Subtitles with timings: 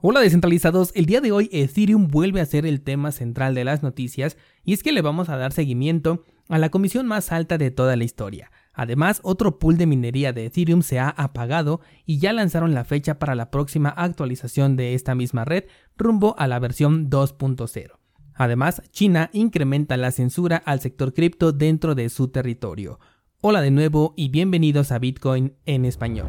[0.00, 3.82] Hola descentralizados, el día de hoy Ethereum vuelve a ser el tema central de las
[3.82, 7.72] noticias y es que le vamos a dar seguimiento a la comisión más alta de
[7.72, 8.52] toda la historia.
[8.72, 13.18] Además, otro pool de minería de Ethereum se ha apagado y ya lanzaron la fecha
[13.18, 15.64] para la próxima actualización de esta misma red
[15.96, 17.90] rumbo a la versión 2.0.
[18.34, 23.00] Además, China incrementa la censura al sector cripto dentro de su territorio.
[23.40, 26.28] Hola de nuevo y bienvenidos a Bitcoin en español.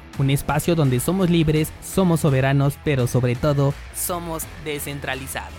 [0.21, 5.51] un espacio donde somos libres, somos soberanos, pero sobre todo somos descentralizados.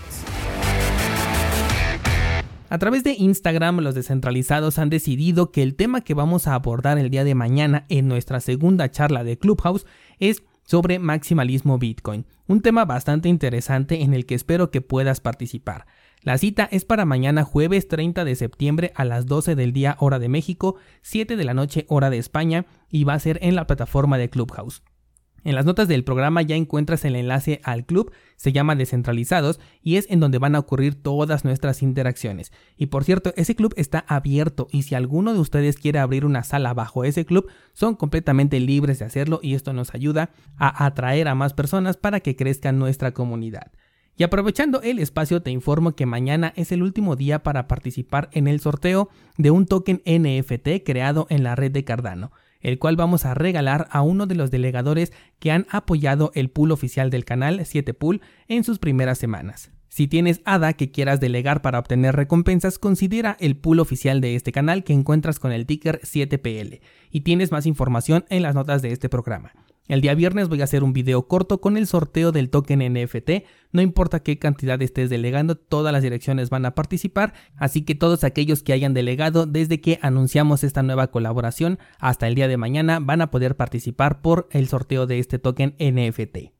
[2.69, 6.97] A través de Instagram, los descentralizados han decidido que el tema que vamos a abordar
[6.97, 9.85] el día de mañana en nuestra segunda charla de Clubhouse
[10.17, 15.85] es sobre maximalismo Bitcoin, un tema bastante interesante en el que espero que puedas participar.
[16.23, 20.19] La cita es para mañana jueves 30 de septiembre a las 12 del día hora
[20.19, 23.67] de México, 7 de la noche hora de España y va a ser en la
[23.67, 24.83] plataforma de Clubhouse.
[25.43, 29.97] En las notas del programa ya encuentras el enlace al club, se llama Descentralizados y
[29.97, 32.53] es en donde van a ocurrir todas nuestras interacciones.
[32.77, 36.43] Y por cierto, ese club está abierto y si alguno de ustedes quiere abrir una
[36.43, 41.27] sala bajo ese club, son completamente libres de hacerlo y esto nos ayuda a atraer
[41.27, 43.73] a más personas para que crezca nuestra comunidad.
[44.15, 48.47] Y aprovechando el espacio te informo que mañana es el último día para participar en
[48.47, 53.25] el sorteo de un token NFT creado en la red de Cardano, el cual vamos
[53.25, 57.59] a regalar a uno de los delegadores que han apoyado el pool oficial del canal
[57.61, 59.71] 7pool en sus primeras semanas.
[59.89, 64.51] Si tienes ADA que quieras delegar para obtener recompensas, considera el pool oficial de este
[64.51, 66.81] canal que encuentras con el ticker 7PL
[67.11, 69.53] y tienes más información en las notas de este programa.
[69.89, 73.43] El día viernes voy a hacer un video corto con el sorteo del token NFT.
[73.73, 78.23] No importa qué cantidad estés delegando, todas las direcciones van a participar, así que todos
[78.23, 82.99] aquellos que hayan delegado desde que anunciamos esta nueva colaboración hasta el día de mañana
[83.01, 86.53] van a poder participar por el sorteo de este token NFT.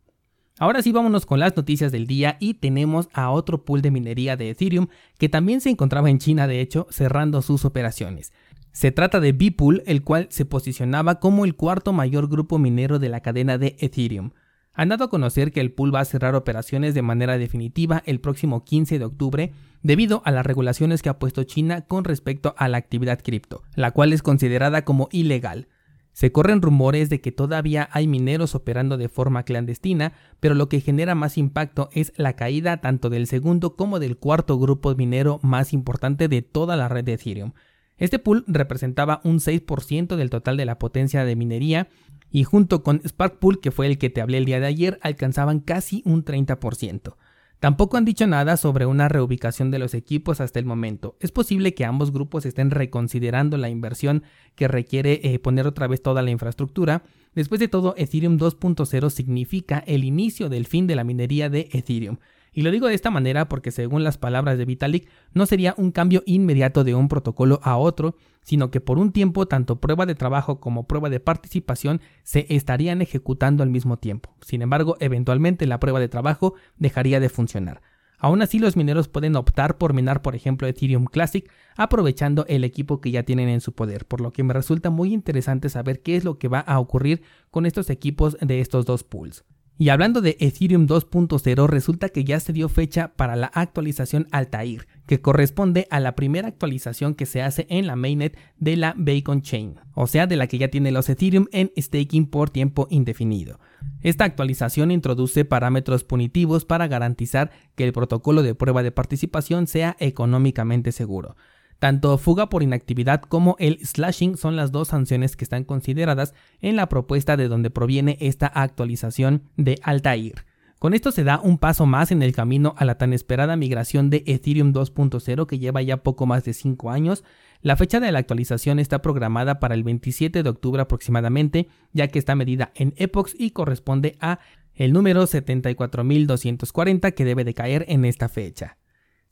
[0.60, 4.36] Ahora sí vámonos con las noticias del día y tenemos a otro pool de minería
[4.36, 8.34] de Ethereum que también se encontraba en China de hecho cerrando sus operaciones.
[8.74, 13.08] Se trata de Beepool, el cual se posicionaba como el cuarto mayor grupo minero de
[13.08, 14.32] la cadena de Ethereum.
[14.74, 18.20] Han dado a conocer que el pool va a cerrar operaciones de manera definitiva el
[18.20, 19.54] próximo 15 de octubre
[19.84, 23.92] debido a las regulaciones que ha puesto China con respecto a la actividad cripto, la
[23.92, 25.68] cual es considerada como ilegal.
[26.12, 30.82] Se corren rumores de que todavía hay mineros operando de forma clandestina, pero lo que
[30.82, 35.74] genera más impacto es la caída tanto del segundo como del cuarto grupo minero más
[35.74, 37.52] importante de toda la red de Ethereum.
[37.98, 41.90] Este pool representaba un 6% del total de la potencia de minería
[42.32, 45.00] y junto con Spark Pool, que fue el que te hablé el día de ayer,
[45.02, 47.16] alcanzaban casi un 30%.
[47.64, 51.16] Tampoco han dicho nada sobre una reubicación de los equipos hasta el momento.
[51.22, 54.24] Es posible que ambos grupos estén reconsiderando la inversión
[54.56, 57.04] que requiere eh, poner otra vez toda la infraestructura.
[57.36, 62.18] Después de todo, Ethereum 2.0 significa el inicio del fin de la minería de Ethereum.
[62.54, 65.92] Y lo digo de esta manera porque según las palabras de Vitalik, no sería un
[65.92, 70.16] cambio inmediato de un protocolo a otro, sino que por un tiempo tanto prueba de
[70.16, 74.36] trabajo como prueba de participación se estarían ejecutando al mismo tiempo.
[74.42, 77.82] Sin embargo, eventualmente la prueba de trabajo dejaría de funcionar.
[78.20, 83.02] Aún así, los mineros pueden optar por minar, por ejemplo, Ethereum Classic, aprovechando el equipo
[83.02, 86.16] que ya tienen en su poder, por lo que me resulta muy interesante saber qué
[86.16, 89.44] es lo que va a ocurrir con estos equipos de estos dos pools.
[89.84, 94.88] Y hablando de Ethereum 2.0, resulta que ya se dio fecha para la actualización Altair,
[95.06, 99.42] que corresponde a la primera actualización que se hace en la mainnet de la Bacon
[99.42, 103.60] Chain, o sea, de la que ya tiene los Ethereum en staking por tiempo indefinido.
[104.00, 109.98] Esta actualización introduce parámetros punitivos para garantizar que el protocolo de prueba de participación sea
[110.00, 111.36] económicamente seguro.
[111.84, 116.78] Tanto fuga por inactividad como el slashing son las dos sanciones que están consideradas en
[116.78, 120.46] la propuesta de donde proviene esta actualización de Altair.
[120.80, 124.10] Con esto se da un paso más en el camino a la tan esperada migración
[124.10, 127.26] de Ethereum 2.0 que lleva ya poco más de 5 años.
[127.62, 132.18] La fecha de la actualización está programada para el 27 de octubre aproximadamente, ya que
[132.18, 134.40] está medida en epochs y corresponde a
[134.74, 138.78] el número 74240 que debe de caer en esta fecha.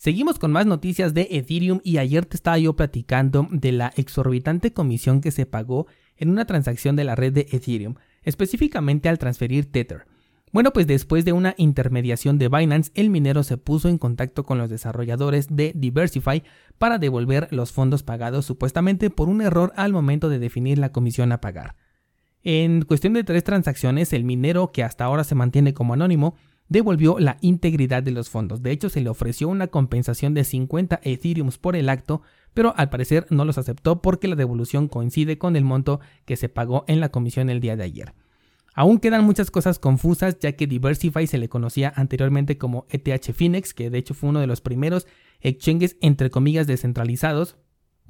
[0.02, 4.74] Seguimos con más noticias de Ethereum y ayer te estaba yo platicando de la exorbitante
[4.74, 5.86] comisión que se pagó
[6.18, 7.94] en una transacción de la red de Ethereum,
[8.24, 10.08] específicamente al transferir Tether.
[10.52, 14.58] Bueno, pues después de una intermediación de Binance, el minero se puso en contacto con
[14.58, 16.42] los desarrolladores de Diversify
[16.80, 21.32] para devolver los fondos pagados supuestamente por un error al momento de definir la comisión
[21.32, 21.76] a pagar.
[22.42, 26.38] En cuestión de tres transacciones, el minero, que hasta ahora se mantiene como anónimo,
[26.72, 28.64] devolvió la integridad de los fondos.
[28.64, 32.22] De hecho, se le ofreció una compensación de 50 Ethereums por el acto,
[32.54, 36.48] pero al parecer no los aceptó porque la devolución coincide con el monto que se
[36.48, 38.14] pagó en la comisión el día de ayer.
[38.74, 43.74] Aún quedan muchas cosas confusas ya que Diversify se le conocía anteriormente como ETH Finex,
[43.74, 45.08] que de hecho fue uno de los primeros
[45.42, 47.58] exchanges entre comillas descentralizados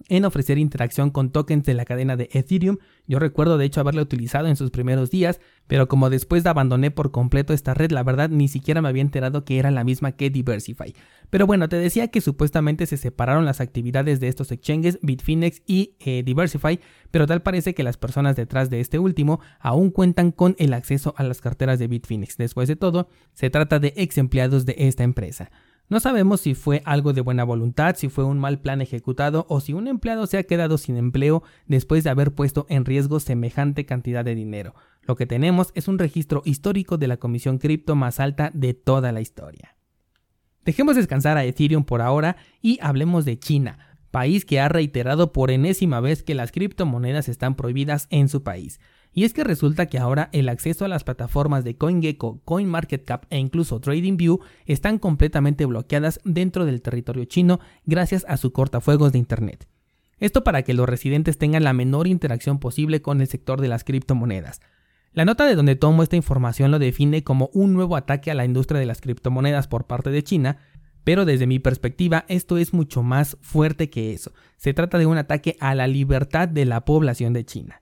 [0.10, 2.78] en ofrecer interacción con tokens de la cadena de Ethereum.
[3.08, 6.92] Yo recuerdo de hecho haberla utilizado en sus primeros días, pero como después de abandoné
[6.92, 10.14] por completo esta red, la verdad ni siquiera me había enterado que era la misma
[10.14, 10.94] que Diversify.
[11.30, 15.96] Pero bueno, te decía que supuestamente se separaron las actividades de estos exchanges, Bitfinex y
[16.00, 20.56] eh, Diversify, pero tal parece que las personas detrás de este último aún cuentan con
[20.60, 22.38] el acceso a las carteras de Bitfinex.
[22.38, 25.52] Después de todo, se trata de ex empleados de esta empresa.
[25.92, 29.60] No sabemos si fue algo de buena voluntad, si fue un mal plan ejecutado o
[29.60, 33.86] si un empleado se ha quedado sin empleo después de haber puesto en riesgo semejante
[33.86, 34.74] cantidad de dinero.
[35.02, 39.12] Lo que tenemos es un registro histórico de la comisión cripto más alta de toda
[39.12, 39.76] la historia.
[40.64, 45.52] Dejemos descansar a Ethereum por ahora y hablemos de China, país que ha reiterado por
[45.52, 48.80] enésima vez que las criptomonedas están prohibidas en su país.
[49.14, 53.38] Y es que resulta que ahora el acceso a las plataformas de CoinGecko, CoinMarketCap e
[53.38, 59.68] incluso TradingView están completamente bloqueadas dentro del territorio chino gracias a su cortafuegos de Internet.
[60.18, 63.84] Esto para que los residentes tengan la menor interacción posible con el sector de las
[63.84, 64.62] criptomonedas.
[65.14, 68.46] La nota de donde tomo esta información lo define como un nuevo ataque a la
[68.46, 70.60] industria de las criptomonedas por parte de China,
[71.04, 74.32] pero desde mi perspectiva esto es mucho más fuerte que eso.
[74.56, 77.81] Se trata de un ataque a la libertad de la población de China.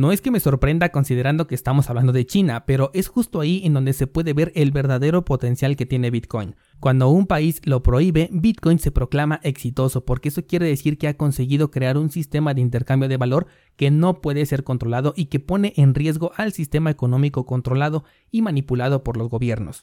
[0.00, 3.60] No es que me sorprenda considerando que estamos hablando de China, pero es justo ahí
[3.64, 6.56] en donde se puede ver el verdadero potencial que tiene Bitcoin.
[6.78, 11.18] Cuando un país lo prohíbe, Bitcoin se proclama exitoso porque eso quiere decir que ha
[11.18, 15.38] conseguido crear un sistema de intercambio de valor que no puede ser controlado y que
[15.38, 19.82] pone en riesgo al sistema económico controlado y manipulado por los gobiernos.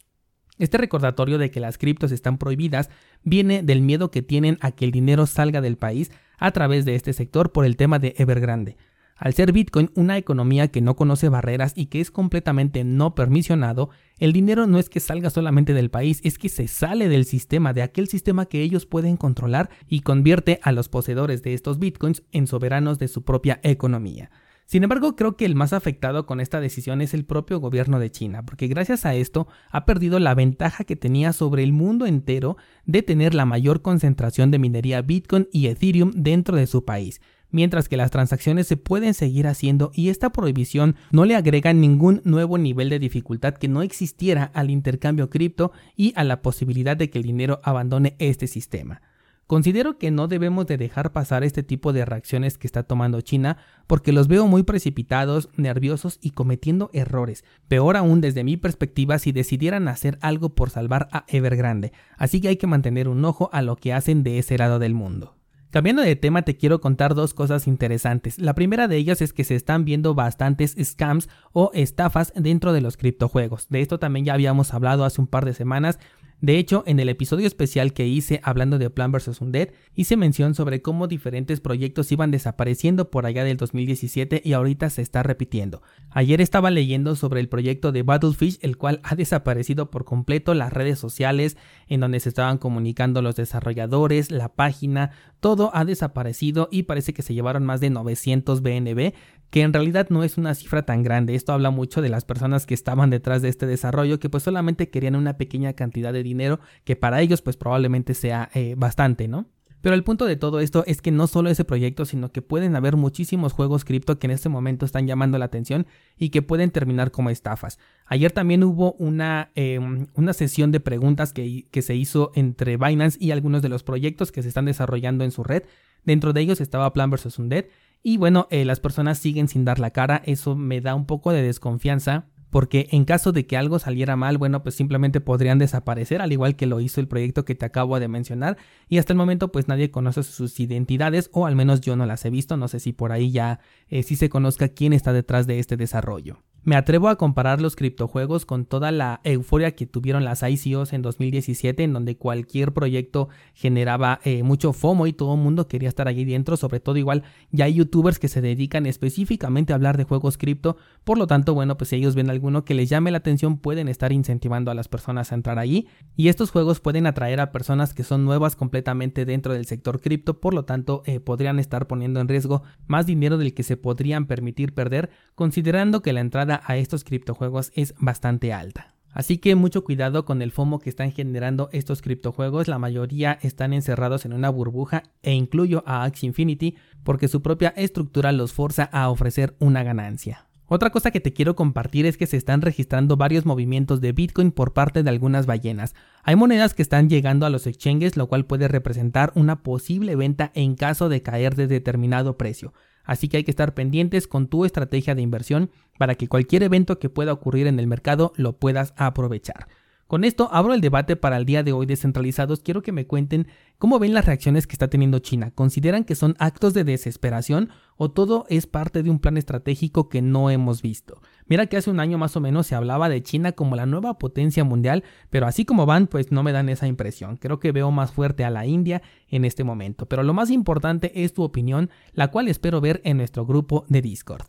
[0.57, 2.89] Este recordatorio de que las criptos están prohibidas
[3.21, 6.09] viene del miedo que tienen a que el dinero salga del país
[6.39, 8.77] a través de este sector por el tema de Evergrande.
[9.17, 13.89] Al ser Bitcoin una economía que no conoce barreras y que es completamente no permisionado,
[14.19, 17.73] el dinero no es que salga solamente del país, es que se sale del sistema,
[17.73, 22.23] de aquel sistema que ellos pueden controlar y convierte a los poseedores de estos Bitcoins
[22.31, 24.29] en soberanos de su propia economía.
[24.67, 28.11] Sin embargo, creo que el más afectado con esta decisión es el propio gobierno de
[28.11, 32.57] China, porque gracias a esto ha perdido la ventaja que tenía sobre el mundo entero
[32.85, 37.21] de tener la mayor concentración de minería Bitcoin y Ethereum dentro de su país
[37.51, 42.21] mientras que las transacciones se pueden seguir haciendo y esta prohibición no le agrega ningún
[42.23, 47.09] nuevo nivel de dificultad que no existiera al intercambio cripto y a la posibilidad de
[47.09, 49.01] que el dinero abandone este sistema.
[49.47, 53.57] Considero que no debemos de dejar pasar este tipo de reacciones que está tomando China
[53.87, 57.45] porque los veo muy precipitados, nerviosos y cometiendo errores.
[57.69, 61.93] Peor aún desde mi perspectiva si decidieran hacer algo por salvar a Evergrande.
[62.17, 64.93] Así que hay que mantener un ojo a lo que hacen de ese lado del
[64.93, 65.36] mundo.
[65.77, 68.39] Cambiando de tema te quiero contar dos cosas interesantes.
[68.39, 72.81] La primera de ellas es que se están viendo bastantes scams o estafas dentro de
[72.81, 73.69] los criptojuegos.
[73.69, 75.99] De esto también ya habíamos hablado hace un par de semanas
[76.39, 79.41] de hecho, en el episodio especial que hice hablando de Plan vs.
[79.41, 84.91] Undead, hice mención sobre cómo diferentes proyectos iban desapareciendo por allá del 2017 y ahorita
[84.91, 85.81] se está repitiendo.
[86.11, 90.71] Ayer estaba leyendo sobre el proyecto de Battlefish, el cual ha desaparecido por completo las
[90.71, 96.83] redes sociales en donde se estaban comunicando los desarrolladores, la página, todo ha desaparecido y
[96.83, 99.13] parece que se llevaron más de 900 BNB,
[99.49, 101.35] que en realidad no es una cifra tan grande.
[101.35, 104.89] Esto habla mucho de las personas que estaban detrás de este desarrollo, que pues solamente
[104.89, 109.47] querían una pequeña cantidad de dinero, que para ellos pues probablemente sea eh, bastante, ¿no?
[109.81, 112.75] Pero el punto de todo esto es que no solo ese proyecto, sino que pueden
[112.75, 115.85] haber muchísimos juegos cripto que en este momento están llamando la atención
[116.17, 117.77] y que pueden terminar como estafas.
[118.05, 123.17] Ayer también hubo una, em, una sesión de preguntas que, que se hizo entre Binance
[123.21, 125.63] y algunos de los proyectos que se están desarrollando en su red.
[126.03, 127.37] Dentro de ellos estaba Plan vs.
[127.37, 127.65] Undead
[128.03, 131.31] y bueno, eh, las personas siguen sin dar la cara, eso me da un poco
[131.31, 136.21] de desconfianza porque en caso de que algo saliera mal, bueno, pues simplemente podrían desaparecer,
[136.21, 139.17] al igual que lo hizo el proyecto que te acabo de mencionar, y hasta el
[139.17, 142.67] momento pues nadie conoce sus identidades, o al menos yo no las he visto, no
[142.67, 146.43] sé si por ahí ya eh, sí se conozca quién está detrás de este desarrollo.
[146.67, 151.01] Me atrevo a comparar los criptojuegos con toda la euforia que tuvieron las ICOs en
[151.01, 156.09] 2017, en donde cualquier proyecto generaba eh, mucho FOMO y todo el mundo quería estar
[156.09, 156.57] allí dentro.
[156.57, 160.75] Sobre todo, igual ya hay youtubers que se dedican específicamente a hablar de juegos cripto.
[161.05, 163.87] Por lo tanto, bueno, pues si ellos ven alguno que les llame la atención, pueden
[163.87, 165.87] estar incentivando a las personas a entrar allí.
[166.17, 170.41] Y estos juegos pueden atraer a personas que son nuevas completamente dentro del sector cripto.
[170.41, 174.25] Por lo tanto, eh, podrían estar poniendo en riesgo más dinero del que se podrían
[174.25, 176.19] permitir perder, considerando que la
[176.65, 178.93] a estos criptojuegos es bastante alta.
[179.17, 183.73] Así que mucho cuidado con el FOMO que están generando estos criptojuegos, la mayoría están
[183.73, 188.83] encerrados en una burbuja e incluyo a Axie Infinity porque su propia estructura los forza
[188.83, 190.47] a ofrecer una ganancia.
[190.67, 194.51] Otra cosa que te quiero compartir es que se están registrando varios movimientos de Bitcoin
[194.51, 195.95] por parte de algunas ballenas.
[196.23, 200.51] Hay monedas que están llegando a los exchanges, lo cual puede representar una posible venta
[200.53, 202.73] en caso de caer de determinado precio
[203.07, 206.99] así que hay que estar pendientes con tu estrategia de inversión para que cualquier evento
[206.99, 209.67] que pueda ocurrir en el mercado lo puedas aprovechar.
[210.07, 212.61] Con esto abro el debate para el día de hoy descentralizados.
[212.61, 215.51] Quiero que me cuenten cómo ven las reacciones que está teniendo China.
[215.51, 220.21] ¿Consideran que son actos de desesperación o todo es parte de un plan estratégico que
[220.21, 221.21] no hemos visto?
[221.45, 224.17] Mira que hace un año más o menos se hablaba de China como la nueva
[224.17, 227.35] potencia mundial, pero así como van, pues no me dan esa impresión.
[227.35, 230.05] Creo que veo más fuerte a la India en este momento.
[230.05, 234.01] Pero lo más importante es tu opinión, la cual espero ver en nuestro grupo de
[234.01, 234.43] Discord.